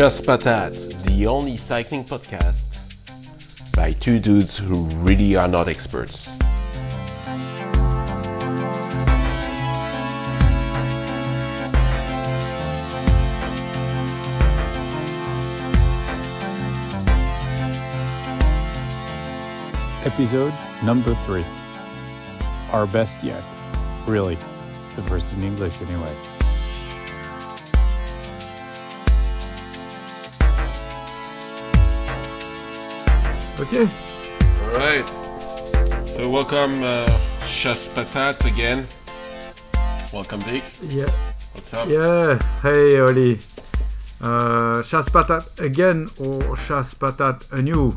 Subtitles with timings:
[0.00, 2.64] Chasse Patate, the only cycling podcast
[3.76, 6.30] by two dudes who really are not experts.
[20.06, 21.44] Episode number three.
[22.72, 23.44] Our best yet.
[24.06, 24.36] Really.
[24.96, 26.39] The first in English, anyway.
[33.60, 33.86] Okay.
[34.62, 35.06] All right.
[36.06, 37.06] So welcome, uh,
[37.46, 38.86] Chasse Patate again.
[40.12, 40.64] Welcome, Dick.
[40.88, 41.10] Yeah.
[41.52, 41.88] What's up?
[41.88, 42.38] Yeah.
[42.62, 43.38] Hey, Oli.
[44.20, 47.94] Uh, chasse patate again or chasse patate anew?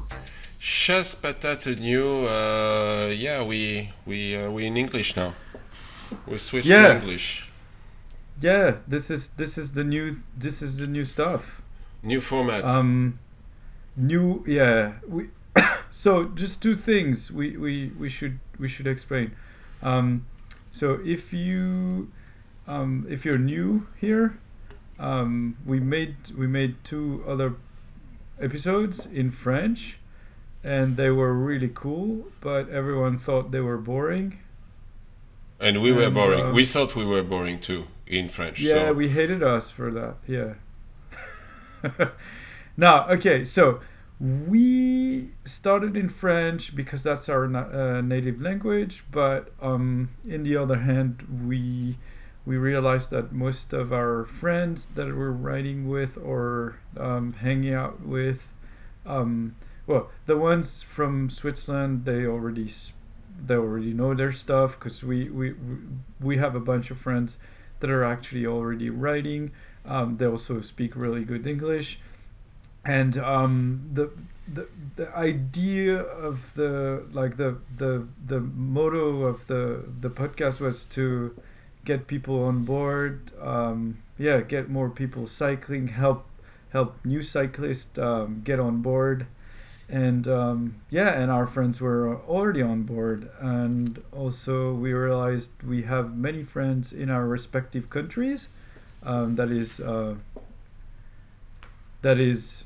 [0.59, 2.25] Chasse Patate new.
[2.25, 5.33] Uh, yeah, we we uh, we in English now.
[6.27, 6.93] We switched Yeah.
[6.93, 7.49] to English.
[8.41, 8.75] Yeah.
[8.87, 11.41] This is this is the new this is the new stuff.
[12.03, 12.63] New format.
[12.63, 13.19] Um,
[13.97, 14.43] new.
[14.47, 14.93] Yeah.
[15.07, 15.27] We.
[15.93, 19.35] So just two things we, we we should we should explain.
[19.81, 20.25] Um,
[20.71, 22.11] so if you
[22.67, 24.37] um, if you're new here,
[24.99, 27.55] um, we made we made two other
[28.41, 29.97] episodes in French,
[30.63, 32.25] and they were really cool.
[32.41, 34.39] But everyone thought they were boring.
[35.59, 36.45] and we were boring.
[36.45, 38.59] uh, we thought we were boring too in French.
[38.59, 38.93] Yeah, so.
[38.93, 40.15] we hated us for that.
[40.27, 40.55] Yeah.
[42.77, 43.81] now, okay, so
[44.23, 50.55] we started in French because that's our na- uh, native language, but um, in the
[50.55, 51.97] other hand, we
[52.45, 58.01] we realized that most of our friends that we're writing with or um, hanging out
[58.01, 58.39] with,
[59.05, 59.55] um,
[59.87, 62.73] well, the ones from Switzerland, they already
[63.45, 65.53] they already know their stuff because we, we
[66.21, 67.37] we- have a bunch of friends
[67.79, 69.51] that are actually already writing.
[69.85, 71.99] Um, they also speak really good English,
[72.85, 74.09] and um, the,
[74.53, 80.85] the the idea of the like the the the motto of the the podcast was
[80.85, 81.33] to
[81.85, 83.31] get people on board.
[83.41, 85.87] Um, yeah, get more people cycling.
[85.87, 86.25] Help
[86.69, 89.27] help new cyclists um, get on board.
[89.89, 95.83] And um, yeah, and our friends were already on board, and also we realized we
[95.83, 98.47] have many friends in our respective countries.
[99.03, 100.15] Um, that is uh,
[102.01, 102.63] that is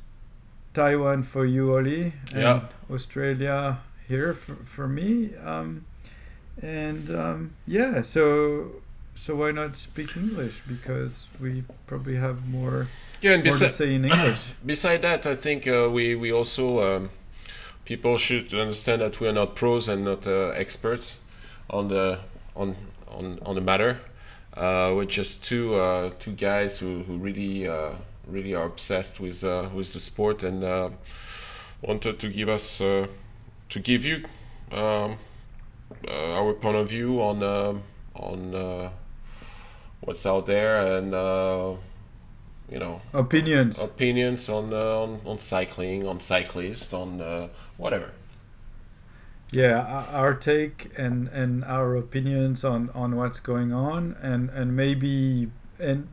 [0.78, 2.62] Taiwan for you, Oli, and Yeah.
[2.96, 5.36] Australia here for, for me.
[5.44, 5.86] Um,
[6.62, 8.22] and um, yeah, so
[9.16, 10.54] so why not speak English?
[10.68, 12.88] Because we probably have more
[13.22, 14.38] yeah, and more to say in English.
[14.66, 17.10] beside that, I think uh, we we also um,
[17.86, 21.18] people should understand that we are not pros and not uh, experts
[21.70, 22.20] on the
[22.56, 22.76] on
[23.08, 24.00] on on the matter.
[24.54, 27.94] Uh, we're just two uh, two guys who who really uh,
[28.28, 30.90] really are obsessed with uh, with the sport and uh,
[31.82, 33.08] wanted to give us uh,
[33.70, 34.24] to give you
[34.72, 35.18] um,
[36.08, 37.84] uh, our point of view on um
[38.16, 38.90] on uh,
[40.02, 41.74] what's out there and uh,
[42.70, 43.78] you know Opinions.
[43.80, 48.12] opinions on uh, on, on cycling, on cyclists, on uh, whatever.
[49.52, 49.80] yeah
[50.12, 55.50] our take and and our opinions on on what's going on and and maybe
[55.80, 56.08] and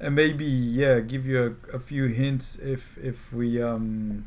[0.00, 4.26] and maybe yeah give you a, a few hints if if we um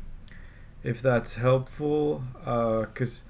[0.82, 3.22] if that's helpful because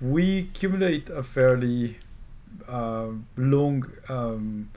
[0.00, 1.98] we accumulate a fairly
[2.68, 4.70] uh, long um,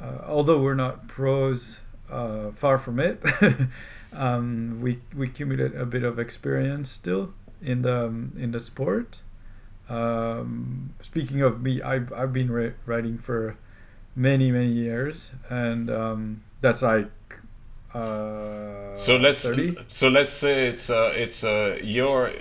[0.00, 1.76] uh, although we're not pros
[2.10, 3.22] uh, far from it
[4.12, 7.32] um, we we accumulate a bit of experience still
[7.62, 9.20] in the um, in the sport.
[9.88, 13.56] Um, speaking of me I've, I've been ri- writing for
[14.16, 17.10] many many years and um, that's like
[17.92, 19.76] uh, So let's 30?
[19.88, 22.32] so let's say it's uh, it's uh, your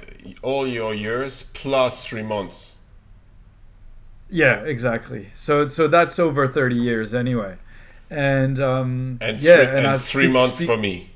[0.42, 2.72] all your years plus three months.
[4.30, 5.30] Yeah, exactly.
[5.36, 7.58] So so that's over thirty years anyway,
[8.10, 11.10] and um, And yeah, three, and I three speak- months speak- for me.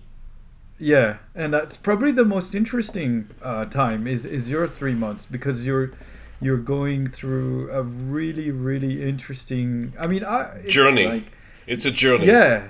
[0.80, 5.64] Yeah, and that's probably the most interesting uh, time is is your three months because
[5.66, 5.94] you're
[6.42, 9.94] you're going through a really really interesting.
[10.00, 11.06] I mean, I it's Journey.
[11.08, 11.32] like-
[11.66, 12.26] It's a journey.
[12.28, 12.70] yeah,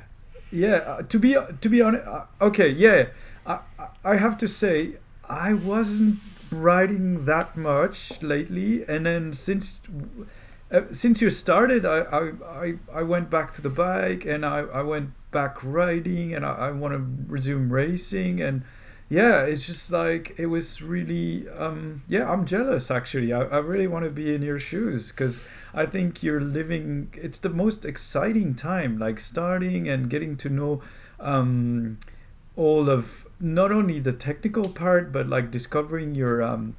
[0.51, 0.77] yeah.
[0.77, 3.07] Uh, to be to be honest, uh, okay, yeah.
[3.45, 3.59] I
[4.03, 4.93] I- have to say
[5.29, 6.19] I wasn't
[6.51, 9.81] riding that much lately, and then since
[10.71, 12.21] uh, since you started, I, I
[12.65, 16.51] I I went back to the bike, and I I went back riding, and I,
[16.67, 18.63] I want to resume racing, and
[19.09, 22.29] yeah, it's just like it was really um yeah.
[22.29, 23.33] I'm jealous actually.
[23.33, 25.39] I I really want to be in your shoes because.
[25.73, 27.13] I think you're living.
[27.13, 30.81] It's the most exciting time, like starting and getting to know
[31.19, 31.99] um,
[32.55, 36.75] all of not only the technical part but like discovering your um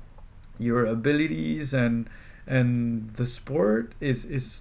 [0.59, 2.11] your abilities and
[2.47, 4.61] and the sport is is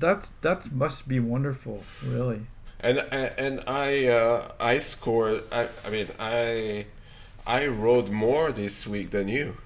[0.00, 2.46] that's that must be wonderful really
[2.80, 5.44] and and I uh, I scored.
[5.50, 6.86] I I mean I
[7.46, 9.56] I rode more this week than you.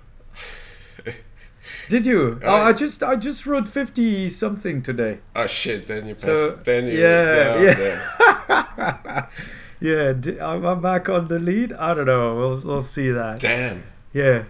[1.88, 2.38] Did you?
[2.44, 5.18] oh, I- just I just rode fifty something today.
[5.34, 5.86] Oh shit!
[5.86, 6.36] Then you pass.
[6.36, 7.60] So then you yeah,
[8.48, 9.26] yeah,
[9.80, 10.12] yeah.
[10.12, 11.72] di- Am I back on the lead?
[11.72, 12.36] I don't know.
[12.36, 13.40] We'll we'll see that.
[13.40, 13.82] Damn.
[14.12, 14.44] Yeah.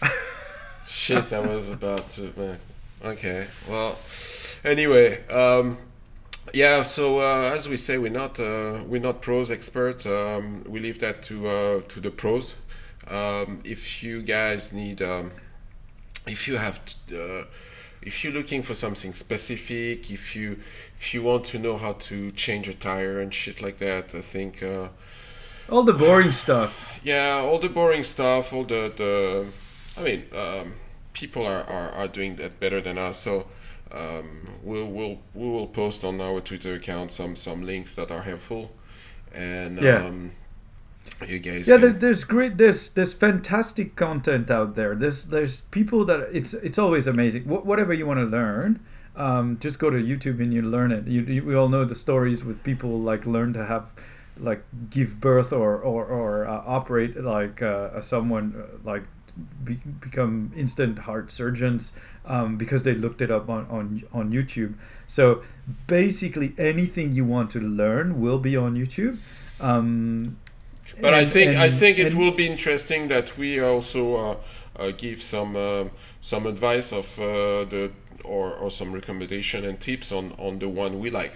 [0.88, 1.32] Shit!
[1.32, 2.32] I was about to.
[2.36, 2.58] Man.
[3.04, 3.46] Okay.
[3.68, 3.98] Well.
[4.64, 5.26] Anyway.
[5.28, 5.78] Um.
[6.54, 6.82] Yeah.
[6.82, 10.06] So uh, as we say, we're not uh, we're not pros experts.
[10.06, 12.54] Um, we leave that to uh, to the pros.
[13.10, 15.32] Um, if you guys need, um,
[16.26, 16.80] if you have,
[17.12, 17.44] uh,
[18.02, 20.58] if you're looking for something specific, if you
[20.98, 24.20] if you want to know how to change a tire and shit like that, I
[24.20, 24.62] think.
[24.62, 24.88] Uh,
[25.68, 26.72] All the boring stuff.
[27.04, 29.46] yeah, all the boring stuff, all the the.
[29.96, 30.74] I mean, um,
[31.12, 33.18] people are, are, are doing that better than us.
[33.18, 33.46] So
[33.92, 38.22] um, we'll we'll we will post on our Twitter account some some links that are
[38.22, 38.70] helpful,
[39.34, 40.06] and Yeah.
[40.06, 40.32] um,
[41.26, 41.68] you guys.
[41.68, 44.94] Yeah, there, there's great, there's there's fantastic content out there.
[44.94, 47.44] There's there's people that it's it's always amazing.
[47.44, 48.80] Wh- whatever you want to learn,
[49.16, 51.06] um, just go to YouTube and you learn it.
[51.06, 53.86] You, you we all know the stories with people like learn to have
[54.38, 59.02] like give birth or or or uh, operate like uh, someone uh, like
[59.64, 61.92] be, become instant heart surgeons
[62.24, 64.74] um, because they looked it up on, on on YouTube.
[65.06, 65.42] So
[65.86, 69.18] basically, anything you want to learn will be on YouTube.
[69.60, 70.38] Um,
[71.00, 74.36] But I and- think I think it will be interesting that we also uh,
[74.76, 75.84] uh, give some uh,
[76.20, 77.90] some advice of uh, the
[78.24, 81.34] or, or some recommendation and tips on on the one we like.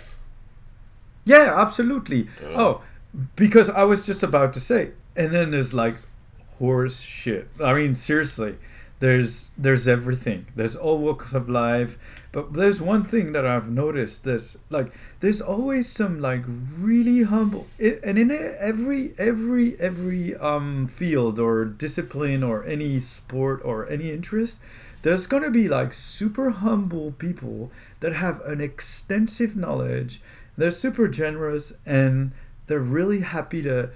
[1.24, 2.28] Yeah, absolutely.
[2.42, 2.82] Oh,
[3.36, 5.96] because I was just about to say, and then there's like
[6.58, 7.48] horse shit.
[7.62, 8.56] I mean, seriously,
[9.00, 10.46] there's there's everything.
[10.56, 11.96] There's all walks of life,
[12.32, 14.24] but there's one thing that I've noticed.
[14.24, 20.88] This like there's always some like really humble, i and in every every every um
[20.88, 24.56] field or discipline or any sport or any interest.
[25.02, 27.70] There's gonna be like super humble people
[28.00, 30.20] that have an extensive knowledge
[30.56, 32.32] they're super generous and
[32.66, 33.90] they're really happy to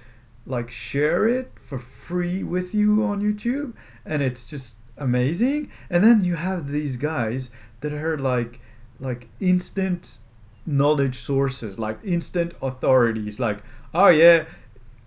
[0.45, 3.73] like share it for free with you on YouTube
[4.05, 7.49] and it's just amazing and then you have these guys
[7.81, 8.59] that are like
[8.99, 10.17] like instant
[10.65, 13.59] knowledge sources like instant authorities like
[13.93, 14.45] oh yeah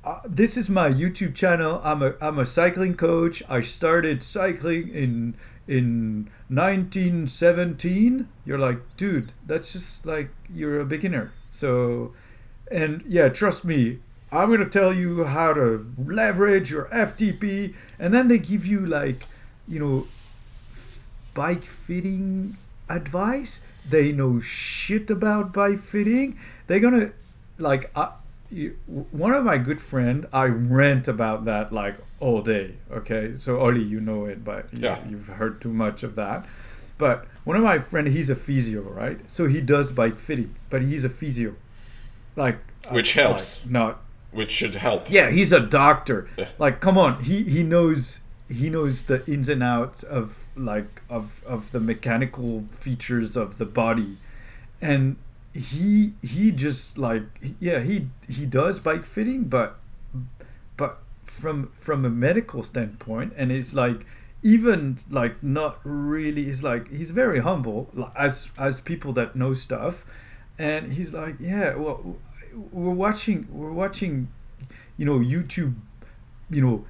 [0.04, 1.80] uh, this is my YouTube channel.
[1.84, 3.42] I'm a I'm a cycling coach.
[3.48, 5.36] I started cycling in
[5.68, 8.28] in 1917.
[8.44, 11.32] You're like, dude, that's just like you're a beginner.
[11.50, 12.14] So,
[12.70, 14.00] and yeah, trust me,
[14.32, 19.26] I'm gonna tell you how to leverage your FTP, and then they give you like,
[19.68, 20.06] you know,
[21.34, 22.56] bike fitting
[22.88, 23.58] advice.
[23.88, 26.38] They know shit about bike fitting.
[26.66, 27.10] They're gonna
[27.58, 28.12] like I,
[28.50, 28.76] you,
[29.10, 30.26] one of my good friend.
[30.32, 32.74] I rant about that like all day.
[32.92, 34.98] Okay, so Ollie, you know it, but you, Yeah.
[35.08, 36.46] you've heard too much of that.
[36.98, 39.18] But one of my friend, he's a physio, right?
[39.28, 41.56] So he does bike fitting, but he's a physio,
[42.36, 42.58] like
[42.90, 43.62] Which uh, helps.
[43.64, 44.00] like, not
[44.30, 45.10] which should help.
[45.10, 46.28] yeah, he's a doctor.
[46.36, 46.48] Yeah.
[46.58, 48.20] Like, come on, he he knows
[48.52, 53.64] he knows the ins and outs of like of of the mechanical features of the
[53.64, 54.18] body,
[54.80, 55.16] and
[55.52, 57.22] he he just like
[57.60, 59.78] yeah he he does bike fitting, but
[60.76, 60.98] but
[61.40, 64.06] from from a medical standpoint, and it's like
[64.42, 66.44] even like not really.
[66.44, 70.04] He's like he's very humble as as people that know stuff,
[70.58, 72.16] and he's like yeah well
[72.70, 74.28] we're watching we're watching
[74.96, 75.74] you know youtube
[76.50, 76.84] you know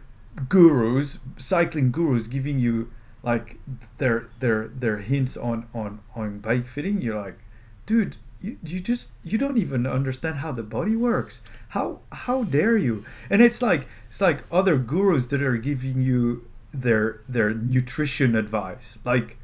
[0.48, 2.90] gurus cycling gurus giving you
[3.22, 3.58] like
[3.98, 7.00] their their their hints on on on bike fitting.
[7.00, 7.38] You're like
[7.86, 11.40] dude you, you just you don't even understand how the body works.
[11.68, 13.04] How how dare you?
[13.30, 18.98] And it's like it's like other gurus that are giving you their their nutrition advice.
[19.04, 19.36] Like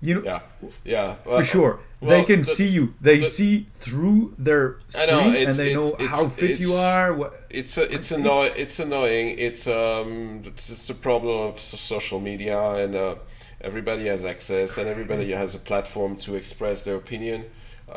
[0.00, 0.40] you know Yeah,
[0.84, 1.14] yeah.
[1.24, 5.08] for sure well, they can the- see you they the- see through their I screen
[5.08, 8.52] know, and they know how fit you are what It's a, it's annoying.
[8.56, 9.38] It's annoying.
[9.38, 13.14] It's um it's it's a problem of social media and uh,
[13.62, 17.44] everybody has access and everybody has a platform to express their opinion.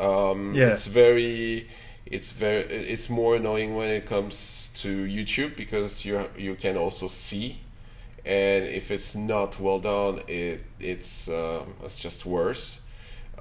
[0.06, 0.72] Um, Yeah.
[0.72, 1.68] It's very
[2.06, 2.62] it's very
[2.94, 7.60] it's more annoying when it comes to YouTube because you you can also see,
[8.24, 12.80] and if it's not well done, it it's um it's just worse.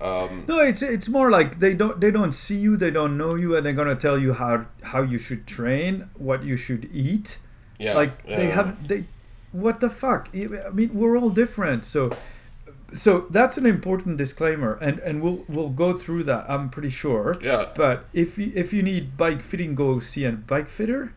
[0.01, 3.35] Um, No, it's it's more like they don't they don't see you, they don't know
[3.35, 7.37] you, and they're gonna tell you how how you should train, what you should eat.
[7.79, 9.03] yeah, like they have they,
[9.51, 10.29] what the fuck?
[10.33, 12.15] I mean, we're all different, so
[12.93, 16.45] so that's an important disclaimer, and and we'll we'll go through that.
[16.49, 17.37] I'm pretty sure.
[17.41, 17.67] Yeah.
[17.75, 21.13] But if you if you need bike fitting, go see a bike fitter.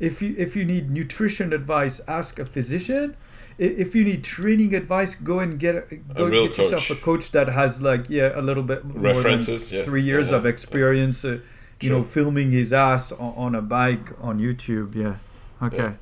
[0.00, 3.16] If you if you need nutrition advice, ask a physician.
[3.58, 7.32] If you need training advice, go and get a, go real get yourself a coach
[7.32, 9.84] that has like yeah a little bit more References, yeah.
[9.84, 10.36] three years Yeah.
[10.36, 11.24] of experience.
[11.24, 11.38] Uh,
[11.80, 14.94] you know, filming his ass on, on a bike on YouTube.
[14.96, 15.16] Yeah.
[15.64, 15.76] Okay.
[15.76, 15.92] Yeah.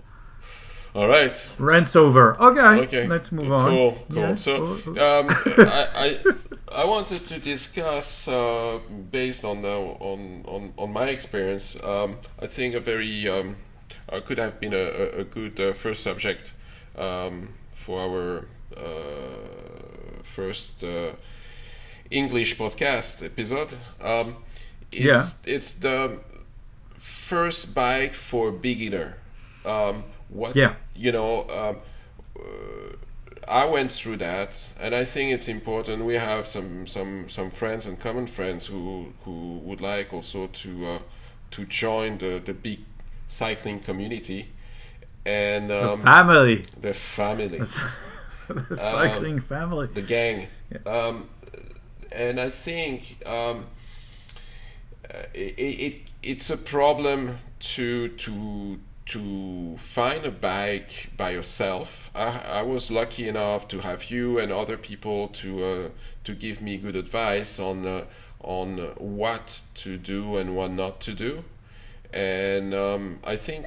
[0.94, 1.50] All right.
[1.58, 2.40] Rent's over.
[2.40, 2.84] Okay.
[2.84, 3.06] Okay.
[3.06, 3.70] Let's move on.
[3.70, 3.98] Cool.
[4.10, 4.22] Cool.
[4.22, 6.18] Yeah, So, um, I, I
[6.72, 11.76] I wanted to discuss uh, based on the, on on on my experience.
[11.82, 13.52] Um, I think a very um, uh,
[14.24, 16.54] could have been a, a, good uh, first subject
[16.96, 21.12] um, for our uh, first uh,
[22.10, 23.72] English podcast episode.
[24.00, 24.36] Um,
[24.92, 25.54] it's, Yeah.
[25.54, 26.18] It's the
[26.98, 29.16] first bike for beginner.
[29.64, 30.74] Um, what Yeah.
[30.94, 31.48] you know.
[31.50, 31.76] Um,
[32.38, 32.96] uh,
[33.48, 36.04] I went through that, and I think it's important.
[36.04, 40.86] We have some some some friends and common friends who who would like also to
[40.86, 40.98] uh,
[41.52, 42.80] to join the the big
[43.28, 44.48] cycling community
[45.26, 46.66] and um, family.
[46.80, 47.58] the family,
[48.48, 49.88] the cycling family.
[49.92, 50.46] the gang.
[50.86, 51.28] Um,
[52.12, 53.66] and I think um,
[55.12, 62.10] uh, it, it it's a problem to to to find a bike by yourself.
[62.14, 65.88] I, I was lucky enough to have you and other people to uh,
[66.24, 68.04] to give me good advice on uh,
[68.40, 71.44] on what to do and what not to do.
[72.16, 73.66] And um, I think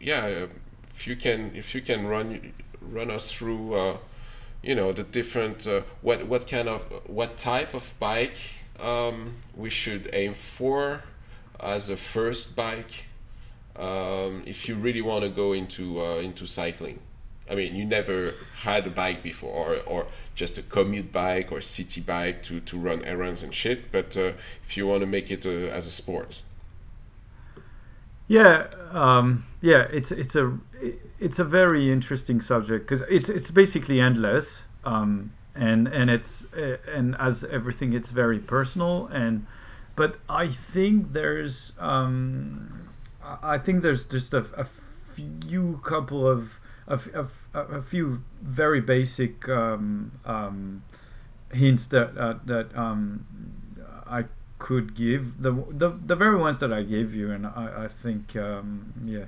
[0.00, 0.46] yeah,
[0.94, 3.74] if you can if you can run run us through.
[3.74, 3.96] Uh,
[4.60, 8.36] you know the different uh, what what kind of what type of bike
[8.80, 11.04] um, we should aim for
[11.60, 13.04] as a first bike
[13.76, 16.98] um, if you really want to go into uh, into cycling.
[17.50, 21.62] I mean, you never had a bike before, or, or just a commute bike or
[21.62, 23.90] city bike to, to run errands and shit.
[23.90, 24.32] But uh,
[24.66, 26.42] if you want to make it uh, as a sport,
[28.28, 30.58] Yeah, um, yeah, it's it's a
[31.18, 34.46] it's a very interesting subject because it's it's basically endless,
[34.84, 39.06] um, and and it's uh, and as everything, it's very personal.
[39.06, 39.46] And
[39.96, 42.88] but I think there's um,
[43.22, 44.66] I think there's just a, a
[45.14, 46.50] few couple of
[46.86, 47.00] a,
[47.54, 50.82] a a few very basic um, um,
[51.52, 53.24] hints that uh, that um,
[54.06, 54.24] I
[54.58, 58.36] could give the, the the very ones that I gave you, and I, I think
[58.36, 59.26] um, yeah.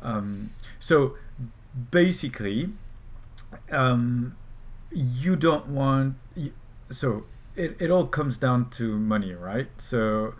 [0.00, 0.50] Um,
[0.80, 1.16] so
[1.90, 2.70] basically,
[3.70, 4.36] um,
[4.90, 6.16] you don't want
[6.90, 7.24] so
[7.56, 9.68] it, it all comes down to money, right?
[9.78, 10.34] So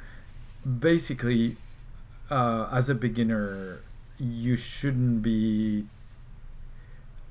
[0.79, 1.57] basically,
[2.31, 3.81] uh, as a beginner,
[4.19, 5.87] you shouldn't be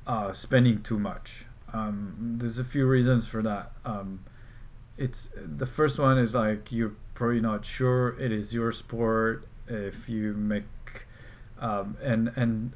[0.05, 1.45] uh, spending too much.
[1.73, 3.71] Um, there's a few reasons for that.
[3.85, 4.23] Um,
[4.97, 10.07] it's the first one is like you're probably not sure it is your sport if
[10.07, 10.63] you make
[11.59, 12.73] um, and and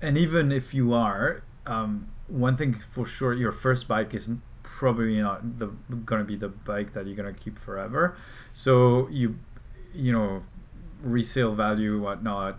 [0.00, 4.28] and even if you are um, one thing for sure your first bike is
[4.62, 5.66] probably not the
[6.04, 8.16] gonna be the bike that you're gonna keep forever.
[8.54, 9.38] So you
[9.94, 10.42] you know
[11.02, 12.58] resale value whatnot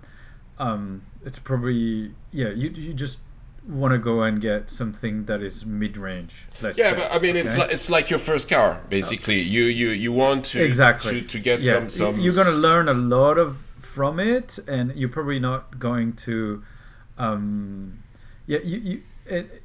[0.60, 3.18] um, it's probably yeah you, you just
[3.68, 6.92] want to go and get something that is mid-range let's yeah.
[6.92, 9.42] say, But I mean, it's like it's like your first car, basically.
[9.42, 11.74] You you you want to exactly to, to get yeah.
[11.74, 12.20] some some.
[12.20, 13.58] you're gonna learn a lot of
[13.94, 16.64] from it and you're probably not going to
[17.18, 18.04] um
[18.46, 19.64] yeah you, you it,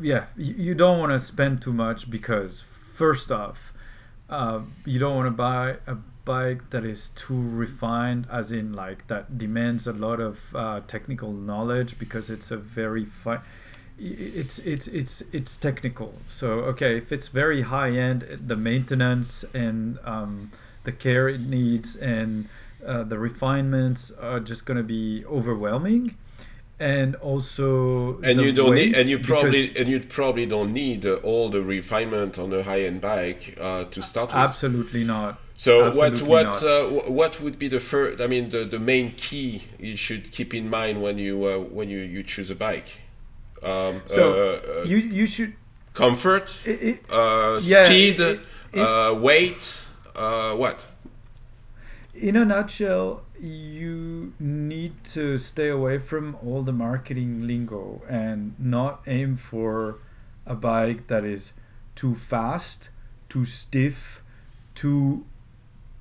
[0.00, 2.62] yeah you, you don't want to spend too much because
[2.96, 3.58] first off
[4.30, 9.06] uh, you don't want to buy a bike that is too refined as in like
[9.06, 13.06] that demands a lot of uh, technical knowledge because it's a very
[13.98, 16.12] it's it's it's it's technical.
[16.38, 20.52] So okay if it's very high end the maintenance and um,
[20.84, 22.48] the care it needs and
[22.86, 26.14] uh, the refinements are just going to be overwhelming
[26.78, 31.14] and also and you don't need, and you probably and you probably don't need uh,
[31.16, 34.36] all the refinement on a high-end bike uh, to start with.
[34.36, 36.62] absolutely not So what Absolutely what not.
[36.62, 38.20] uh, wh- what would be the first?
[38.20, 41.88] I mean, the, the main key you should keep in mind when you uh, when
[41.88, 42.90] you, you choose a bike.
[43.62, 45.54] Um, so uh, uh, you you should
[45.94, 48.40] comfort, it, it, uh, yeah, speed, it-
[48.74, 49.80] uh, weight,
[50.14, 50.78] uh, what?
[52.20, 59.02] In a nutshell, you need to stay away from all the marketing lingo and not
[59.06, 59.98] aim for
[60.46, 61.52] a bike that is
[61.94, 62.88] too fast,
[63.28, 64.20] too stiff,
[64.74, 65.24] too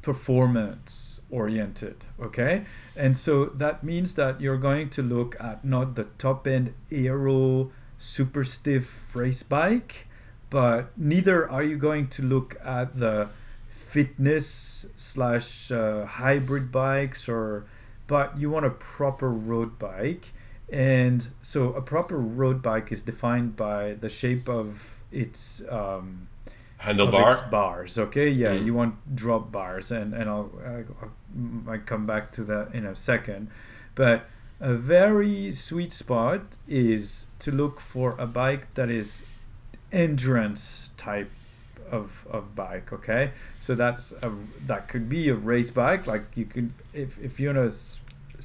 [0.02, 2.06] performance oriented.
[2.22, 6.74] Okay, and so that means that you're going to look at not the top end
[6.92, 10.08] aero super stiff race bike,
[10.50, 13.28] but neither are you going to look at the
[13.96, 17.66] fitness slash uh, hybrid bikes or
[18.08, 20.26] but you want a proper road bike
[20.72, 24.68] and so a proper road bike is defined by the shape of
[25.14, 26.28] its um,
[26.82, 27.32] Handlebar.
[27.40, 28.66] its bars okay yeah Mm.
[28.66, 30.84] you want drop bars and and I'll, I
[31.70, 33.48] might come back to that in a second
[33.96, 34.18] but
[34.60, 39.08] a very sweet spot is to look for a bike that is
[39.92, 41.32] endurance type
[41.92, 44.32] of, of bike okay so that's a
[44.68, 47.78] that could be a race bike like you could if, if you want to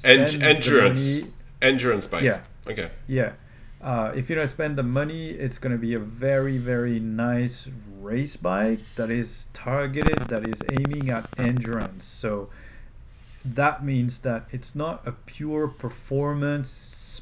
[0.08, 1.08] En- spend the endurance.
[1.14, 1.32] money-
[1.62, 2.22] Endurance bike.
[2.22, 2.40] Yeah.
[2.66, 2.90] Okay.
[3.06, 3.32] yeah.
[3.82, 7.66] Uh, if you don't spend the money, it's going to be a very, very nice
[8.00, 12.04] race bike that is targeted, that is aiming at endurance.
[12.06, 12.48] So
[13.44, 16.70] that means that it's not a pure performance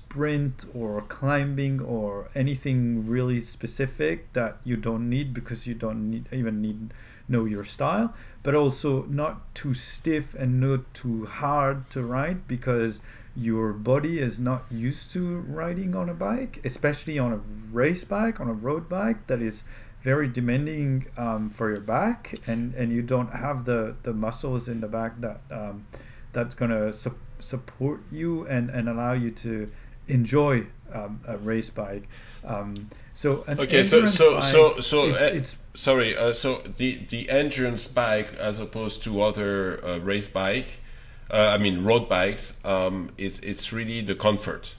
[0.09, 6.27] sprint or climbing or anything really specific that you don't need because you don't need
[6.33, 6.93] even need
[7.29, 13.01] know your style but also not too stiff and not too hard to ride because
[13.37, 18.41] your body is not used to riding on a bike especially on a race bike
[18.41, 19.63] on a road bike that is
[20.03, 24.81] very demanding um, for your back and and you don't have the the muscles in
[24.81, 25.87] the back that um,
[26.33, 29.71] that's going to su- support you and, and allow you to
[30.09, 32.09] enjoy um, a race bike.
[32.45, 36.17] Um, so Okay, so so bike, so so it's, uh, it's sorry.
[36.17, 40.81] Uh, so the the endurance bike, as opposed to other uh, race bike,
[41.31, 44.75] uh, I mean road bikes, um, it's it's really the comfort.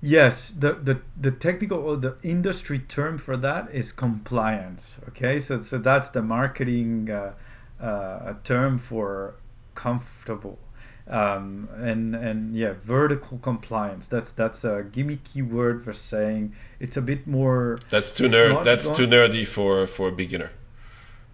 [0.00, 4.96] Yes, the, the, the technical or the industry term for that is compliance.
[5.08, 7.32] Okay, so so that's the marketing uh,
[7.84, 9.34] uh, term for
[9.74, 10.58] comfortable,
[11.08, 14.06] um, and and yeah, vertical compliance.
[14.06, 17.78] That's that's a gimmicky word for saying it's a bit more.
[17.90, 18.64] That's too nerd.
[18.64, 20.50] That's too nerdy for for a beginner.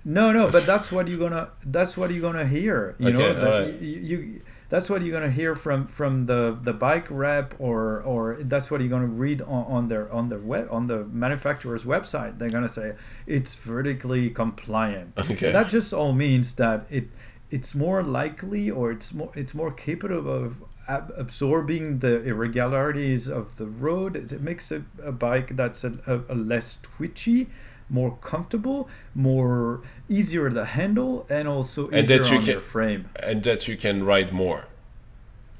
[0.05, 1.51] No, no, but that's what you're gonna.
[1.65, 2.95] That's what you're gonna hear.
[2.99, 3.81] You know, that alright.
[3.81, 4.43] you, you.
[4.71, 8.81] That's what you're gonna hear from from the the bike rep, or or that's what
[8.81, 12.39] you're gonna read on, on their on their web on the manufacturer's website.
[12.39, 12.95] They're gonna say
[13.27, 15.13] it's vertically compliant.
[15.19, 15.53] Okay.
[15.53, 17.09] That just all means that it
[17.51, 20.55] it's more likely or it's more it's more capable of
[20.89, 24.17] ab- absorbing the irregularities of the road.
[24.17, 27.49] It, it makes a, a bike that's a, a, a less twitchy,
[27.89, 32.61] more comfortable, more easier to handle, and also And easier that you on can- your
[32.61, 33.09] frame.
[33.17, 34.65] and that you can ride more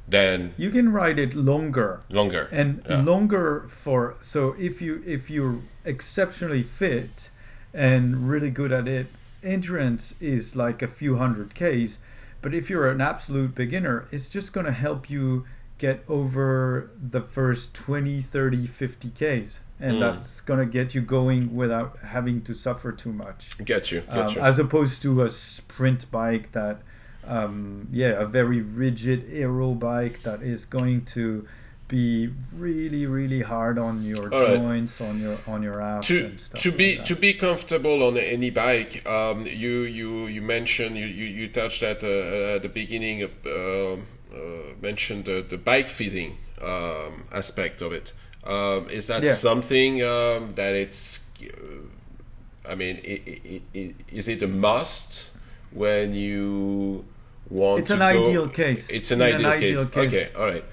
[0.09, 3.01] than You can ride it longer longer and Yeah.
[3.03, 7.31] longer for so if you if you're exceptionally fit
[7.73, 9.07] and really good at it
[9.45, 11.99] endurance is like a few hundred k's
[12.43, 15.45] but if you're an absolute beginner it's just going to help you
[15.79, 20.01] get over the first 20 30 50 k's and Mm.
[20.01, 24.17] that's going to get you going without having to suffer too much Get you, get
[24.17, 24.41] um, you.
[24.41, 26.81] as opposed to a sprint bike that
[27.27, 31.47] um, yeah a very rigid aero bike that is going to
[31.89, 34.57] be really really hard on your All right.
[34.57, 37.07] joints on your on your ass to to be that.
[37.07, 41.83] to be comfortable on any bike, um, you you you mentioned you you, you touched
[41.83, 43.97] at uh, at the beginning uh, uh,
[44.81, 48.13] mentioned the, the bike fitting um, aspect of it.
[48.45, 49.35] Um, is that Yeah.
[49.35, 51.27] something um, that it's?
[51.43, 51.47] Uh,
[52.67, 53.21] I mean, i
[53.55, 55.31] i i is it a must
[55.71, 57.05] when you
[57.51, 58.83] want to It's to an go- ideal case.
[58.89, 60.11] It's an, In an ideal, ideal case.
[60.11, 60.29] case.
[60.29, 60.65] Okay, all right.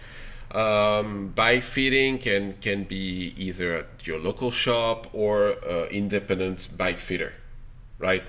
[0.53, 6.99] Um, bike fitting can can be either at your local shop or uh, independent bike
[6.99, 7.33] fitter,
[7.99, 8.23] right?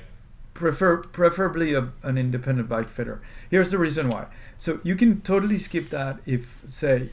[0.54, 3.20] prefer preferably a, an independent bike fitter.
[3.50, 4.26] Here's the reason why.
[4.58, 7.11] So you can totally skip that if say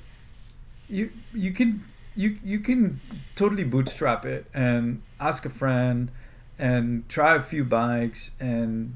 [0.88, 1.84] you you can
[2.15, 3.00] you you can
[3.36, 6.12] totally bootstrap it and ask a friend
[6.58, 8.95] and try a few bikes and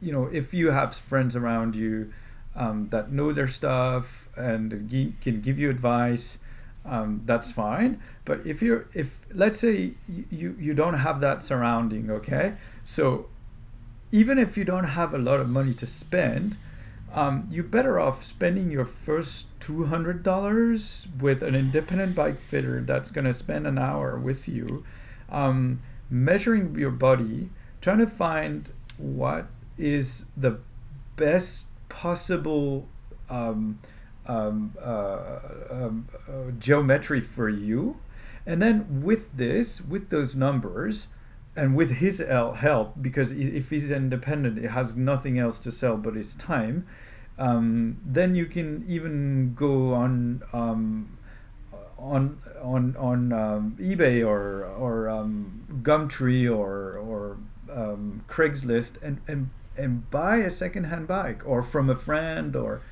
[0.00, 2.12] you know if you have friends around you
[2.56, 6.38] um, that know their stuff and can give you advice
[6.84, 8.02] um, that's fine.
[8.24, 12.54] But if you're if let's say you, you don't have that surrounding okay?
[12.84, 13.26] So
[14.10, 16.56] even if you don't have a lot of money to spend,
[17.14, 22.80] um, you're better off spending your first two hundred dollars with an independent bike fitter
[22.80, 24.84] that's going to spend an hour with you,
[25.30, 27.48] um, measuring your body,
[27.80, 29.46] trying to find what
[29.78, 30.58] is the
[31.16, 32.86] best possible
[33.30, 33.78] um,
[34.26, 35.38] um, uh,
[35.70, 37.96] um, uh, geometry for you,
[38.46, 41.08] and then with this, with those numbers,
[41.56, 46.14] and with his help, because if he's independent, he has nothing else to sell but
[46.14, 46.86] his time.
[47.38, 51.18] Um, then you can even go on um,
[51.98, 57.38] on on on um, eBay or or um, Gumtree or or
[57.70, 62.82] um, Craigslist and, and and buy a second-hand bike or from a friend or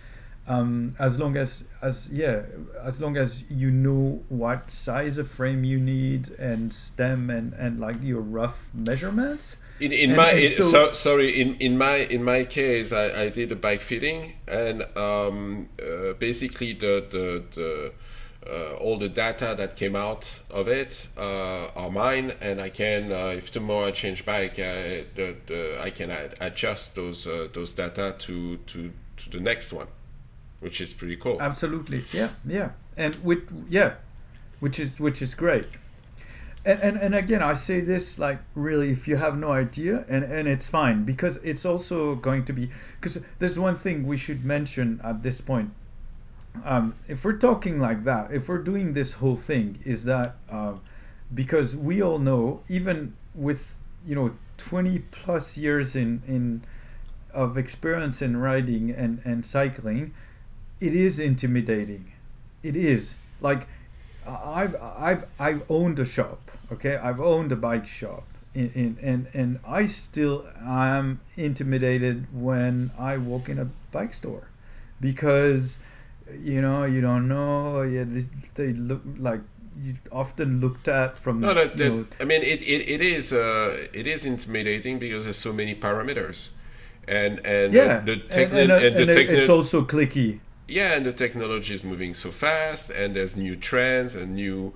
[0.48, 2.42] um, as long as as yeah
[2.82, 7.78] as long as you know what size of frame you need and stem and and
[7.80, 9.44] like your rough measurements.
[9.80, 13.22] In, in And- my and so- so, sorry in, in my in my case I,
[13.22, 17.92] I did a bike fitting and um, uh, basically the the, the
[18.46, 23.12] uh, all the data that came out of it uh, are mine and I can
[23.12, 27.48] uh, if tomorrow I change bike uh, the, the, I can ad- adjust those uh,
[27.52, 29.86] those data to, to to the next one
[30.60, 33.94] which is pretty cool Absolutely, yeah, yeah, and with yeah,
[34.60, 35.66] which is which is great.
[36.62, 40.24] And, and and again, I say this like really, if you have no idea, and
[40.24, 42.70] and it's fine because it's also going to be
[43.00, 45.70] because there's one thing we should mention at this point.
[46.64, 50.74] Um, if we're talking like that, if we're doing this whole thing, is that uh,
[51.32, 53.60] because we all know, even with
[54.06, 56.62] you know 20 plus years in in
[57.32, 60.12] of experience in riding and and cycling,
[60.80, 62.12] it is intimidating.
[62.62, 63.66] It is like
[64.26, 66.50] I've I've I've owned a shop.
[66.72, 72.92] Okay, I've owned a bike shop, in, in, and and I still am intimidated when
[72.98, 74.48] I walk in a bike store,
[75.00, 75.78] because
[76.42, 77.82] you know you don't know.
[77.82, 79.40] Yeah, they, they look like
[79.82, 81.40] you often looked at from.
[81.40, 85.24] No, that, know, that, I mean it, it, it is uh, it is intimidating because
[85.24, 86.48] there's so many parameters,
[87.08, 89.82] and and yeah, the and, techni- and, uh, and the and it- techni- it's also
[89.84, 90.40] cliquey.
[90.70, 94.72] Yeah, and the technology is moving so fast, and there's new trends and new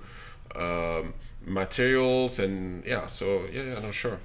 [0.55, 1.13] um,
[1.45, 4.19] materials, and yeah, so yeah, yeah, no, sure.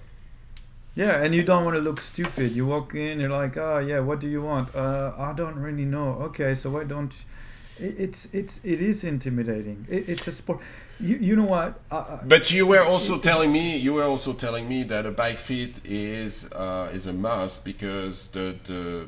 [0.96, 2.52] Yeah, and you don't want to look stupid.
[2.52, 4.74] You walk in, you're like, oh yeah, what do you want?
[4.74, 6.14] Uh, I don't really know.
[6.28, 7.12] Okay, so why don't?
[7.78, 9.87] It, it's it's it is intimidating.
[9.88, 10.61] It, it's a sport.
[10.98, 11.80] You you know what?
[12.28, 15.76] But you were also telling me you were also telling me that a bike fit
[15.85, 19.06] is uh, is a must because the the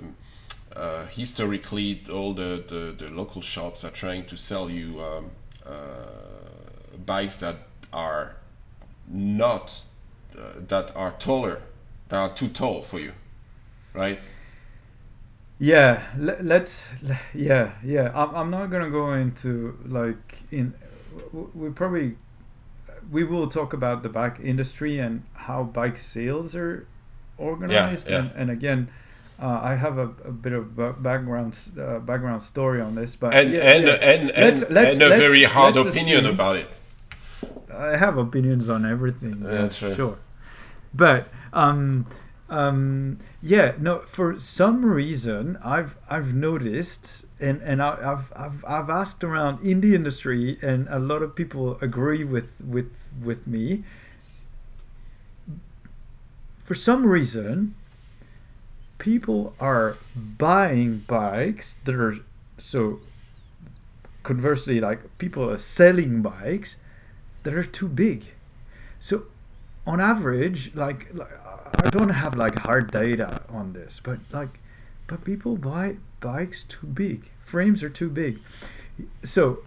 [0.77, 5.31] uh, historically all the, the, the local shops are trying to sell you um,
[5.67, 7.57] uh, bikes that
[7.93, 8.37] are
[9.09, 9.83] not
[10.37, 11.61] uh, that are taller
[12.09, 13.13] that are too tall for you
[13.93, 14.19] right
[15.63, 16.83] yeah, let, let's.
[17.33, 18.11] Yeah, yeah.
[18.17, 20.75] I'm I'm not gonna go into like in.
[21.33, 22.17] We probably
[23.13, 26.85] we will talk about the bike industry and how bike sales are
[27.39, 28.19] organized yeah.
[28.19, 28.89] and, and again
[29.43, 33.53] uh, I have a, a bit of background uh, background story on this but and
[33.53, 33.93] yeah, and, yeah.
[33.95, 36.69] and and Let's- let's- and a very hard opinion assume- about it
[37.75, 39.43] I have opinions on everything.
[39.45, 39.95] Yeah, true.
[39.97, 40.19] Sure.
[40.95, 42.07] But um,
[42.51, 44.03] um, yeah, no.
[44.13, 49.81] For some reason, I've I've noticed, and and I, I've I've I've asked around in
[49.81, 52.91] the industry, and a lot of people agree with with
[53.25, 53.85] with me.
[56.65, 57.75] For some reason,
[59.03, 62.17] people are buying bikes that are
[62.57, 63.01] so.
[64.23, 66.77] Conversely, like people are selling bikes
[67.43, 68.23] that are too big.
[69.01, 69.25] So,
[69.85, 71.33] on average, like, like
[71.85, 74.61] I don't have like hard data on this, but like,
[75.09, 77.29] but people buy bikes too big.
[77.45, 78.39] Frames are too big.
[79.25, 79.65] So,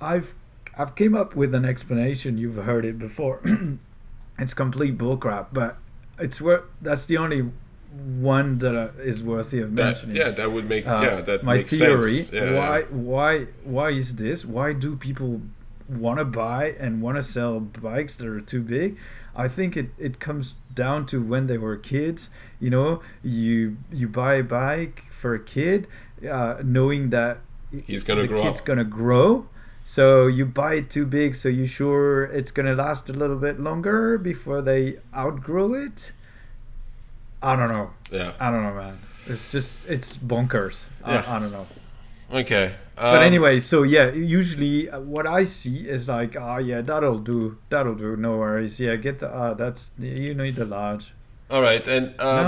[0.00, 0.32] I've
[0.78, 2.38] I've came up with an explanation.
[2.38, 3.42] You've heard it before.
[4.38, 5.76] it's complete bullcrap, but
[6.20, 6.66] it's worth.
[6.80, 7.50] That's the only
[7.90, 11.56] one that uh, worthy of that, mentioning yeah that would make uh, yeah that my
[11.56, 12.14] makes theory.
[12.14, 12.84] sense yeah, why yeah.
[12.90, 14.44] why why is this?
[14.44, 15.40] Why do people
[15.88, 18.98] want to buy and want to sell bikes that are too big?
[19.34, 22.28] I think it, it comes down to when they were kids.
[22.60, 25.86] You know, you you buy a bike for a kid,
[26.28, 27.38] uh, knowing that
[27.86, 28.66] He's gonna the grow kid's up.
[28.66, 29.46] gonna grow.
[29.84, 33.58] So you buy it too big, so you sure it's gonna last a little bit
[33.58, 36.12] longer before they outgrow it.
[37.42, 37.90] I don't know.
[38.10, 38.98] yeah I don't know, man.
[39.26, 40.76] It's just it's bonkers.
[41.06, 41.24] Yeah.
[41.26, 41.66] I, I don't know.
[42.32, 46.80] okay But um, anyway, so yeah, usually uh, what I see is like, ah, yeah,
[46.82, 48.80] that'll do, that'll do, no worries.
[48.80, 51.12] Yeah, get the, ah, that's you need the large.
[51.50, 52.44] All right, and um,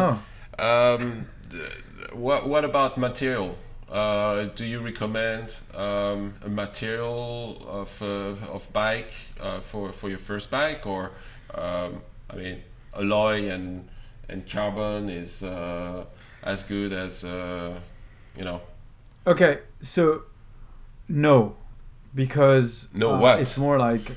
[0.59, 0.65] No.
[0.67, 1.27] um,
[2.13, 3.57] what what about material?
[3.89, 10.19] Uh, do you recommend um, a material of uh, of bike uh, for for your
[10.19, 11.11] first bike, or
[11.55, 12.63] um, I mean,
[12.95, 13.89] alloy and
[14.31, 16.05] and carbon is uh,
[16.43, 17.79] as good as uh,
[18.37, 18.61] you know?
[19.27, 20.23] Okay, so
[21.09, 21.57] no,
[22.15, 23.41] because No uh, what?
[23.41, 24.17] It's more like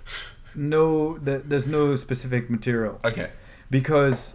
[0.56, 3.00] no, th- there's no specific material.
[3.04, 3.32] Okay,
[3.70, 4.34] because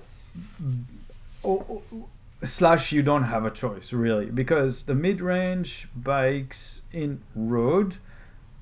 [1.44, 2.08] oh, oh,
[2.44, 7.96] slash you don't have a choice really because the mid-range bikes in road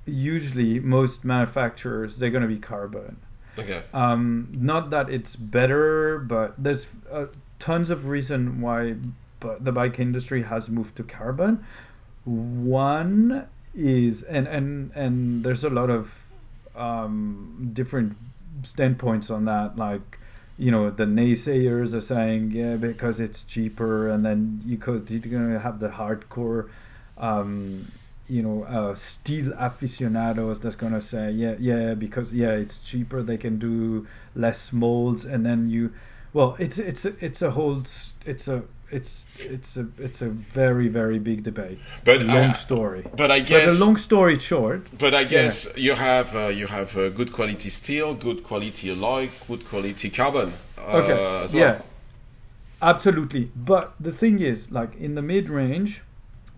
[0.06, 3.16] usually most manufacturers they're going to be carbon
[3.58, 3.82] Okay.
[3.94, 7.26] um, not that it's better, but there's uh,
[7.58, 8.94] tons of reason why
[9.40, 11.64] bu- the bike industry has moved to carbon.
[12.24, 16.10] One is, and and and there's a lot of
[16.74, 18.16] um, different
[18.64, 19.76] standpoints on that.
[19.76, 20.18] Like,
[20.58, 25.20] you know, the naysayers are saying, yeah, because it's cheaper, and then you could you're
[25.20, 26.68] gonna have the hardcore.
[27.18, 27.90] Um,
[28.28, 33.22] you know, uh, steel aficionados that's gonna say, yeah, yeah, because yeah, it's cheaper.
[33.22, 35.92] They can do less molds, and then you,
[36.32, 37.84] well, it's it's a, it's a whole,
[38.24, 41.78] it's a it's it's a it's a very very big debate.
[42.04, 43.04] But long I- story.
[43.16, 43.80] But I But guess.
[43.80, 47.70] a long story short, But I guess you have uh, you have uh, good quality
[47.70, 50.52] steel, good quality alloy, good quality carbon.
[50.78, 51.62] Uh, okay, as well.
[51.62, 51.82] yeah,
[52.82, 53.50] absolutely.
[53.56, 56.02] But the thing is, like in the mid range,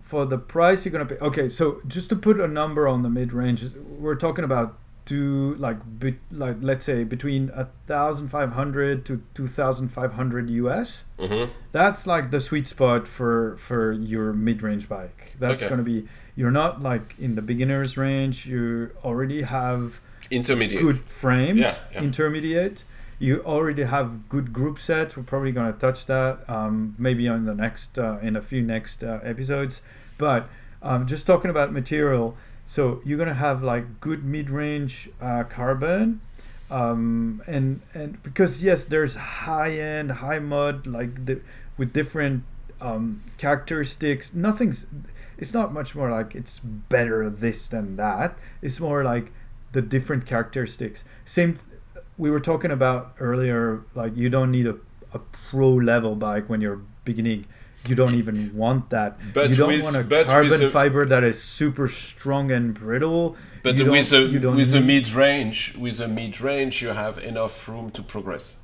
[0.09, 1.17] for the price you're gonna pay.
[1.17, 3.63] Okay, so just to put a number on the mid range,
[3.99, 9.21] we're talking about two like be, like let's say between a thousand five hundred to
[9.33, 11.03] two thousand five hundred US.
[11.19, 11.49] Mhm.
[11.71, 15.35] That's like the sweet spot for for your mid range bike.
[15.39, 15.69] That's Okay.
[15.69, 16.07] gonna be.
[16.35, 18.45] You're not like in the beginners range.
[18.45, 19.93] You already have
[20.31, 20.81] Intermediate.
[20.81, 22.01] good frames, Yeah, yeah.
[22.01, 22.83] intermediate.
[23.19, 25.17] You already have good group sets.
[25.17, 28.61] We're probably going to touch that um, maybe on the next uh, in a few
[28.61, 29.81] next uh, episodes.
[30.17, 30.49] But
[30.81, 36.21] um, just talking about material, so you're going to have like good mid-range uh, carbon,
[36.71, 41.41] um, and and because yes, there's high-end, high mud like the,
[41.77, 42.43] with different
[42.79, 44.31] um, characteristics.
[44.33, 44.85] Nothing's.
[45.37, 48.37] It's not much more like it's better this than that.
[48.61, 49.31] It's more like
[49.73, 51.03] the different characteristics.
[51.25, 51.59] Same.
[52.19, 53.81] We were talking about earlier.
[53.95, 54.75] Like you don't need a,
[55.13, 57.45] a pro level bike when you're beginning.
[57.87, 59.17] You don't even want that.
[59.33, 63.37] But you don't with- want a carbon a- fiber that is super strong and brittle.
[63.63, 64.21] But with a
[64.55, 68.57] with a mid range, with a mid range, you have enough room to progress.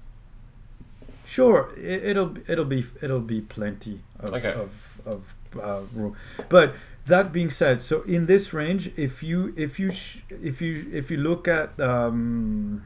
[1.26, 4.54] Sure, it, it'll it'll be it'll be plenty of Okay.
[4.54, 4.70] of,
[5.06, 5.24] of
[5.62, 6.16] uh, room.
[6.50, 10.90] But that being said, so in this range, if you if you sh- if you
[10.94, 12.84] if you look at um,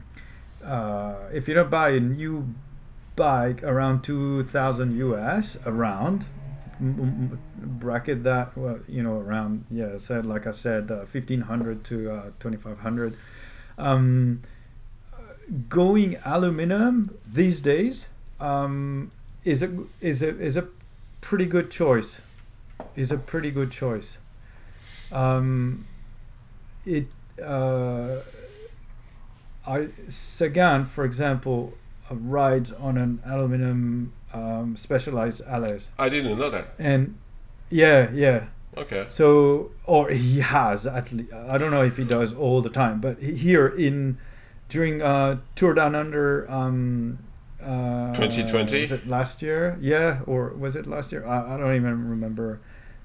[0.64, 2.46] uh, if you don't buy a new
[3.16, 6.24] bike around two thousand US around
[6.80, 7.40] m- m-
[7.78, 12.10] bracket that well you know around yeah said like I said uh, fifteen hundred to
[12.10, 13.16] uh, twenty five hundred.
[13.78, 14.42] Um,
[15.68, 18.06] going aluminum these days
[18.38, 19.10] um,
[19.44, 19.70] is a
[20.00, 20.66] is a is a
[21.20, 22.18] pretty good choice.
[22.96, 24.16] Is a pretty good choice.
[25.12, 25.86] Um,
[26.86, 27.06] it
[27.42, 28.20] uh,
[29.70, 31.72] I Sagan, for example,
[32.10, 36.74] uh, rides on an aluminum um, Specialized Allez, I didn't know that.
[36.78, 37.16] and
[37.70, 38.46] yeah, yeah.
[38.76, 39.06] Okay.
[39.10, 41.32] So, or he has at least.
[41.32, 44.18] I don't know if he does all the time, but here in
[44.68, 46.50] during uh, Tour Down Under.
[46.50, 47.18] Um,
[47.62, 48.82] uh, 2020?
[48.82, 49.76] Was it last year?
[49.80, 51.26] Yeah, or was it last year?
[51.26, 52.60] I, I don't even remember.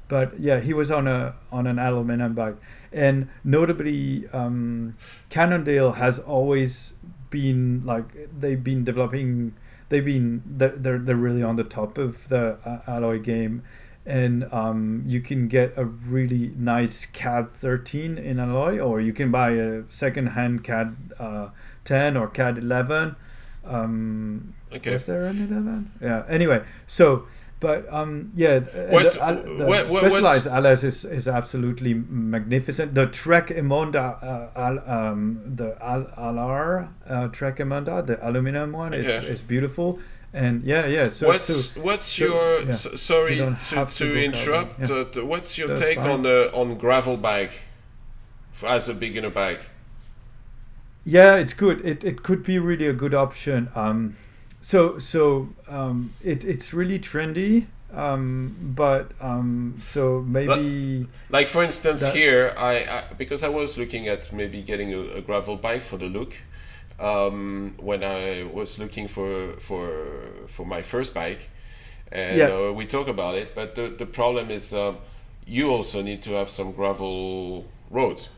[0.08, 2.58] But yeah, he was on a on an aluminum bike,
[2.92, 4.96] and notably, um,
[5.30, 6.94] Cannondale has always
[7.30, 8.06] been like
[8.40, 9.54] they've been developing.
[9.90, 13.64] They've been they're they're, they're really on the top of the uh, alloy game,
[14.06, 19.32] and um, you can get a really nice CAAD 13 in alloy, or you can
[19.32, 21.50] buy a second-hand CAAD uh,
[21.86, 23.16] 10 or CAAD 11.
[23.66, 24.94] Um, Okay.
[24.94, 25.92] Was there an 11?
[26.02, 26.24] Yeah.
[26.30, 27.28] Anyway, so.
[27.66, 28.60] But um, yeah,
[28.96, 32.94] What- the, the what- what- Specialized Allez is, is absolutely magnificent.
[32.94, 35.20] The Trek Emonda, uh, al, um,
[35.56, 39.98] the al, Alar uh, Trek Emonda, the aluminum one, is, is beautiful.
[40.32, 41.10] And yeah, yeah.
[41.10, 42.70] So what's so- what's so, your yeah.
[42.70, 44.80] s- sorry You to, to to interrupt?
[44.80, 44.96] yeah.
[44.96, 46.10] uh, t- what's your That's take fine.
[46.12, 47.54] on the on gravel bike
[48.64, 49.62] as a beginner bike?
[51.04, 51.78] Yeah, it's good.
[51.86, 53.70] It, it could be really a good option.
[53.76, 54.18] Um,
[54.70, 57.66] so so um, it it's really trendy.
[57.94, 63.78] Um, but um, so maybe Like for instance, That- here I, I because I was
[63.78, 66.34] looking at maybe getting a, a gravel bike for the look.
[67.00, 69.88] Um, when I was looking for for
[70.48, 71.42] for my first bike,
[72.12, 72.70] and Yeah.
[72.70, 73.54] uh, we talk about it.
[73.56, 74.98] But the the problem is, um,
[75.46, 78.30] you also need to have some gravel roads,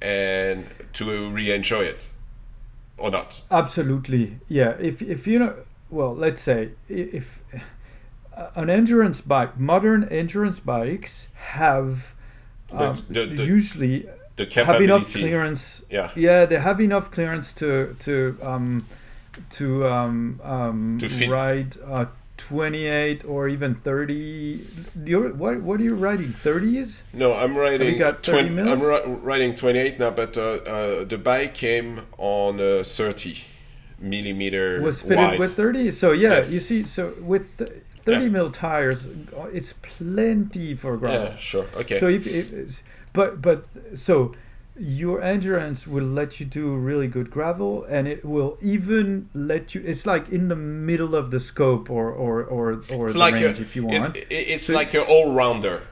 [0.00, 2.08] and to re-enjoy it,
[3.02, 3.42] or not.
[3.50, 4.70] Absolutely, yeah.
[4.80, 5.54] If if you know,
[5.90, 7.40] well, let's say if
[8.36, 11.98] uh, an endurance bike, modern endurance bikes have
[12.70, 15.82] um, the- the- usually The have enough clearance.
[15.90, 16.10] Yeah.
[16.14, 18.86] Yeah, they have enough clearance to to um,
[19.58, 22.06] to um, um, To ride uh,
[22.38, 24.66] 28 or even 30.
[25.04, 26.32] You're, what what are you riding?
[26.32, 27.00] 30s?
[27.12, 27.98] No, I'm riding.
[27.98, 32.82] got 30 I'm ri- riding 28 now, but uh, uh, the bike came on uh,
[32.84, 33.38] 30
[34.00, 35.38] millimeter Was fitted wide.
[35.38, 35.92] with 30.
[35.92, 36.52] So yeah, Yes.
[36.52, 38.28] you see, so with 30 Yeah.
[38.28, 39.06] mil tires,
[39.52, 41.26] it's plenty for gravel.
[41.28, 41.66] yeah, sure.
[41.76, 42.00] Okay.
[42.00, 44.34] So if, if but but so
[44.84, 49.80] your endurance will let you do really good gravel and it will even let you
[49.86, 53.34] it's like in the middle of the scope or or or, or it's the like
[53.34, 55.82] range a, if you want it- it's So- like an all rounder,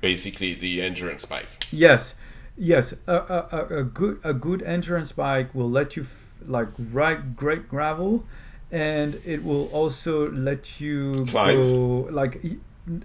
[0.00, 1.48] basically the endurance bike.
[1.72, 2.14] yes
[2.56, 6.08] yes a, a, a, good a good endurance bike will let you f-
[6.48, 8.24] like ride great gravel
[8.70, 11.56] and it will also let you Climb.
[11.56, 12.40] go like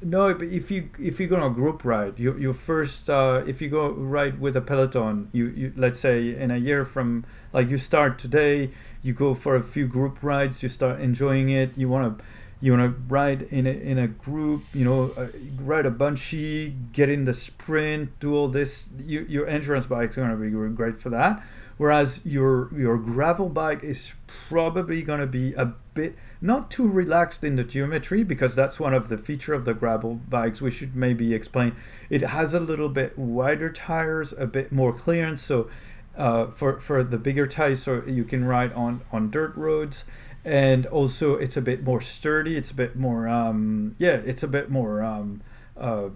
[0.01, 3.43] no but if you if you go on a group ride you you first uh,
[3.45, 7.25] if you go ride with a peloton you, you let's say in a year from
[7.51, 11.71] like you start today you go for a few group rides you start enjoying it
[11.75, 12.23] you want to
[12.61, 15.27] you want to ride in a, in a group you know uh,
[15.59, 20.15] ride a bunchy get in the sprint do all this you, your endurance bike is
[20.15, 21.43] going to be great for that.
[21.77, 24.13] Whereas your your gravel bike is
[24.47, 28.93] probably going to be a bit not too relaxed in the geometry because that's one
[28.93, 31.73] of the feature of the gravel bikes we should maybe explain.
[32.09, 35.69] It has a little bit wider tires a bit more clearance so
[36.17, 40.03] uh, for for the bigger tires so you can ride on on dirt roads.
[40.43, 44.47] And also it's a bit more sturdy it's a bit more um, yeah it's a
[44.47, 45.41] bit more um,
[45.77, 46.09] uh,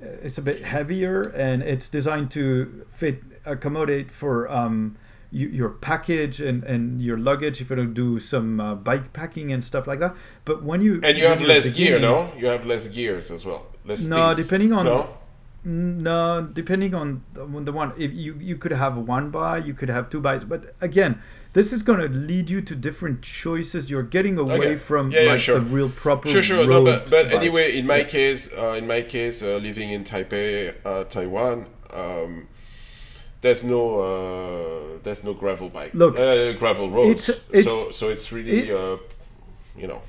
[0.00, 4.96] it's a bit heavier and it's designed to fit accommodate for um,
[5.32, 9.52] you, your package and, and your luggage if you don't do some uh, bike packing
[9.52, 10.14] and stuff like that
[10.44, 12.32] but when you And you have less gear, no?
[12.36, 13.66] You have less gears as well.
[13.84, 14.46] Less No, things.
[14.46, 15.08] depending on- No?
[15.64, 19.74] no, depending on the on the one, if you you could have one by, you
[19.74, 21.20] could have two buys, but again,
[21.52, 23.90] this is going to lead you to different choices.
[23.90, 24.76] You're getting away Okay.
[24.76, 25.58] from Yeah, yeah, like sure.
[25.60, 26.66] the real proper Sure, sure.
[26.66, 28.04] No, but but anyway, in my Yeah.
[28.04, 32.46] case, uh, in my case, uh, living in Taipei, uh, Taiwan, um,
[33.42, 35.92] there's no uh, there's no gravel bike.
[35.94, 37.28] Look, uh, gravel roads.
[37.28, 38.96] it's- it's- so so it's really it- uh,
[39.76, 40.02] you know.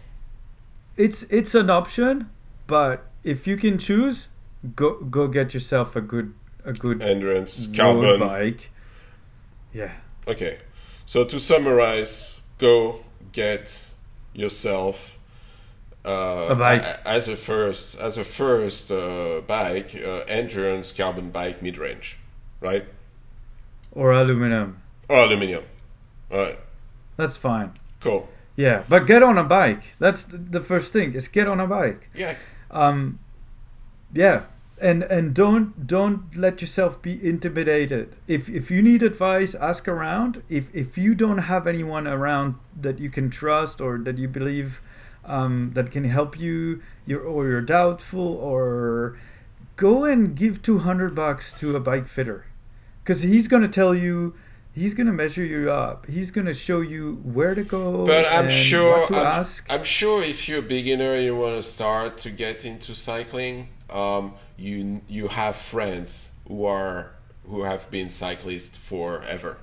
[0.98, 2.30] it's it's an option,
[2.68, 4.28] but if you can choose,
[4.76, 6.34] go go get yourself a good
[6.66, 8.20] a good endurance, carbon.
[8.20, 8.70] bike.
[9.74, 9.92] Yeah.
[10.28, 10.60] Okay.
[11.06, 13.00] So to summarize, go
[13.32, 13.88] get
[14.34, 15.18] yourself
[16.06, 16.84] uh, A bike.
[17.06, 22.18] as a first as a first uh, bike, uh, endurance carbon bike mid range,
[22.60, 22.86] right?
[23.92, 24.82] Or aluminum.
[25.10, 25.64] Or aluminium.
[26.32, 26.60] All right.
[27.18, 27.74] That's fine.
[28.00, 28.30] Cool.
[28.56, 29.84] Yeah, but get on a bike.
[30.00, 31.14] That's the, first thing.
[31.14, 32.10] Is get on a bike.
[32.14, 32.36] Yeah.
[32.70, 33.20] um
[34.14, 34.44] yeah
[34.80, 40.42] and and don't don't let yourself be intimidated if if you need advice ask around
[40.50, 44.80] if if you don't have anyone around that you can trust or that you believe
[45.24, 49.20] um, that can help you you're or you're doubtful or
[49.76, 52.46] go and give 200 bucks to a bike fitter
[53.04, 54.34] because he's going to tell you
[54.74, 58.26] he's going to measure you up he's going to show you where to go But
[58.26, 62.20] I'm sure I'm, ask I'm sure if you're a beginner and you want to start
[62.20, 67.12] to get into cycling, um, you you have friends who are
[67.46, 69.58] who have been cyclists forever.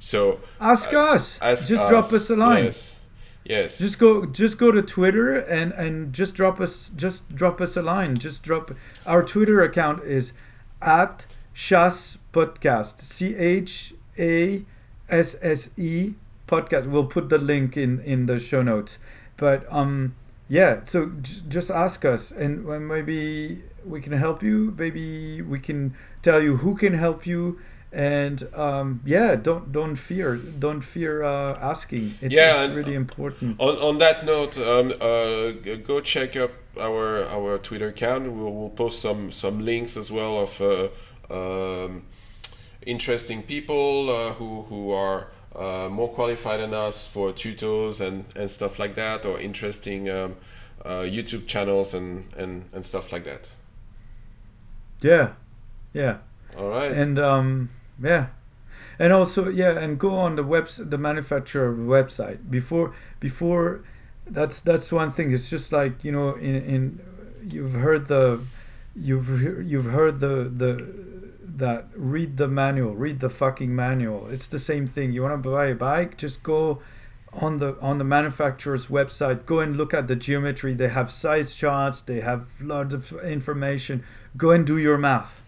[0.00, 2.98] So ask uh, us ask just drop us a line Yes.
[3.44, 3.78] Yes.
[3.78, 7.82] just go just go to twitter and and just drop us just drop us a
[7.82, 8.70] line just drop
[9.04, 10.32] our twitter account is
[10.80, 13.02] at chasse podcast.
[13.02, 14.64] C-h-a-s-s-e
[16.48, 16.90] podcast.
[16.90, 18.98] We'll put the link in in the show notes.
[19.36, 20.14] But um
[20.48, 24.74] yeah so j- just ask us and maybe we can help you.
[24.76, 27.58] Maybe we can tell you who can help you.
[27.92, 32.14] And um, yeah don't don't fear don't fear uh, asking.
[32.22, 33.60] It's, Yeah, it's really important.
[33.60, 35.50] On, on that note, um, uh,
[35.84, 38.32] go check up our our Twitter account.
[38.32, 40.88] We'll, we'll post some some links as well of uh,
[41.30, 42.04] um,
[42.86, 48.50] interesting people uh, who who are uh, more qualified than us for tutos and, and
[48.50, 50.36] stuff like that, or interesting um,
[50.84, 53.48] uh, YouTube channels and, and, and stuff like that.
[55.02, 55.32] yeah.
[55.92, 56.18] Yeah.
[56.56, 56.92] All right.
[56.92, 57.70] and um
[58.02, 58.26] yeah.
[58.98, 62.50] And also yeah and go on the webs the manufacturer website.
[62.50, 63.84] Before before
[64.26, 65.32] that's that's one thing.
[65.32, 67.00] It's just like you know in in
[67.50, 68.40] you've heard the
[68.96, 69.28] you've
[69.66, 74.28] you've heard the the that read the manual read the fucking manual.
[74.28, 75.12] It's the same thing.
[75.12, 76.16] You want to buy a bike?
[76.16, 76.80] Just go
[77.32, 79.46] on the on the manufacturer's website.
[79.46, 80.74] Go and look at the geometry.
[80.74, 82.00] They have size charts.
[82.00, 84.04] They have lots of information.
[84.36, 85.40] Go and do your math.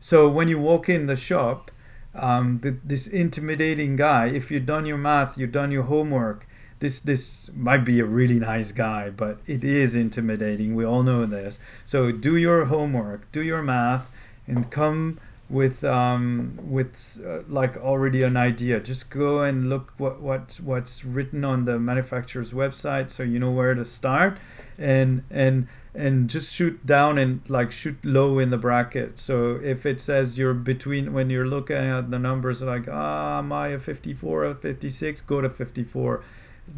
[0.00, 1.70] So when you walk in the shop,
[2.14, 6.46] um, th- this intimidating guy, if you've done your math, you've done your homework,
[6.80, 10.74] this this might be a really nice guy, but it is intimidating.
[10.74, 11.58] We all know this.
[11.86, 14.06] So do your homework, do your math,
[14.46, 15.18] and come
[15.48, 18.80] with um, with uh, like already an idea.
[18.80, 23.50] Just go and look what what's what's written on the manufacturer's website, so you know
[23.50, 24.38] where to start,
[24.78, 29.18] and and and just shoot down and like shoot low in the bracket.
[29.18, 33.52] So if it says you're between when you're looking at the numbers like ah am
[33.52, 36.22] I a 54 or 56, go to 54.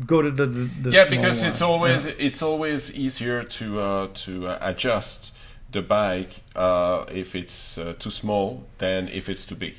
[0.06, 2.12] Go to the, the, the yeah because it's always Yeah.
[2.18, 5.34] it's always easier to uh, to uh, adjust
[5.72, 9.74] the bike uh, if it's uh, too small than if it's too big.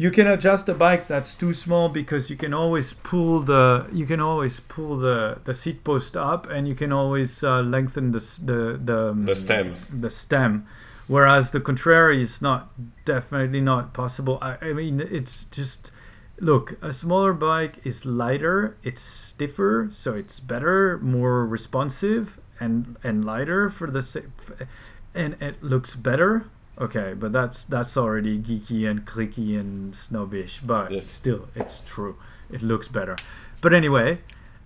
[0.00, 4.06] You can adjust a bike that's too small because you can always pull the you
[4.06, 8.20] can always pull the the seat post up and you can always uh, lengthen the
[8.44, 9.76] the the, um, The stem.
[9.92, 10.66] the stem.
[11.08, 12.70] Whereas the contrary is not
[13.04, 14.38] definitely not possible.
[14.40, 15.90] I, I mean it's just
[16.38, 23.24] look a smaller bike is lighter, it's stiffer, so it's better, more responsive and and
[23.24, 24.20] lighter for the sa-
[25.18, 26.46] and it looks better.
[26.80, 31.06] Okay, but that's that's already geeky and cliquey and snobbish, but Yes.
[31.06, 32.16] still it's true.
[32.50, 33.16] It looks better.
[33.60, 34.20] But anyway,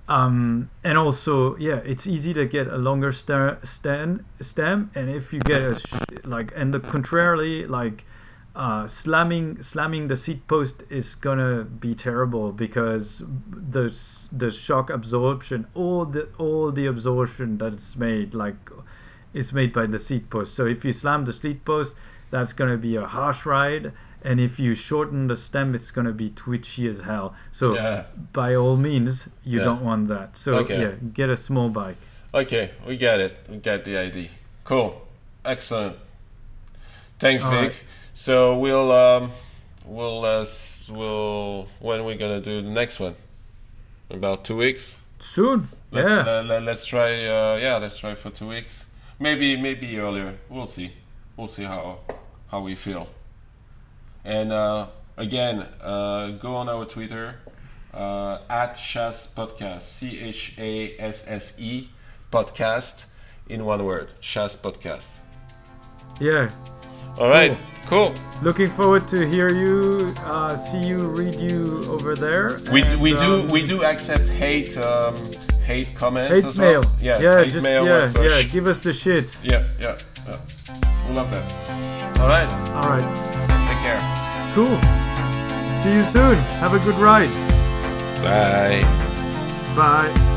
[0.08, 3.58] um, and also yeah, it's easy to get a longer stem
[4.40, 5.94] stem, and if you get a sh-
[6.24, 8.04] like and the contrarily like
[8.54, 13.96] uh, slamming slamming the seat post is gonna be terrible because the
[14.30, 18.56] the shock absorption all the all the absorption that's made like
[19.34, 20.54] is made by the seat post.
[20.54, 21.94] So if you slam the seat post,
[22.30, 23.92] that's gonna be a harsh ride,
[24.24, 27.34] and if you shorten the stem, it's gonna be twitchy as hell.
[27.52, 28.04] So Yeah.
[28.32, 29.64] by all means, you Yeah.
[29.64, 30.36] don't want that.
[30.38, 30.80] So Okay.
[30.80, 31.96] yeah, get a small bike.
[32.34, 33.36] Okay, we get it.
[33.48, 34.28] We get the idea.
[34.64, 35.06] Cool,
[35.44, 35.96] excellent.
[37.18, 37.60] Thanks, All Vic.
[37.60, 37.76] right.
[38.14, 39.30] So we'll um,
[39.84, 40.44] we'll uh,
[40.90, 43.14] we'll when are we gonna do the next one?
[44.10, 44.96] About two weeks.
[45.34, 45.68] Soon.
[45.90, 46.40] Let, yeah.
[46.40, 47.26] let, us try.
[47.26, 48.84] Uh, yeah, let's try for two weeks.
[49.22, 50.34] Maybe maybe earlier.
[50.48, 50.90] We'll see.
[51.36, 52.00] We'll see how
[52.48, 53.06] how we feel.
[54.24, 57.36] And uh, again, uh, go on our Twitter
[57.94, 59.82] uh, at Chasse Podcast.
[59.82, 61.88] C H A S S E
[62.32, 63.04] Podcast
[63.48, 64.10] in one word.
[64.20, 65.10] Chasse Podcast.
[66.20, 66.50] yeah.
[67.20, 67.56] All right.
[67.86, 68.14] Cool.
[68.42, 72.58] Looking forward to hear you, uh, see you, read you over there.
[72.72, 75.14] We, and, we do um, we do accept hate um,
[75.62, 76.80] hate comments hate as mail.
[76.80, 76.92] well.
[77.00, 77.84] Yeah, yeah, hate just mail.
[77.84, 78.42] yeah, with, uh, yeah.
[78.42, 79.36] Give us the shit.
[79.42, 79.96] yeah, yeah,
[80.26, 80.36] yeah.
[81.08, 82.20] We love that.
[82.20, 82.48] All right.
[82.70, 83.06] All right.
[83.68, 84.00] Take care.
[84.54, 84.78] Cool.
[85.82, 86.38] See you soon.
[86.60, 87.30] Have a good ride.
[88.22, 88.82] Bye.
[89.74, 90.28] Bye.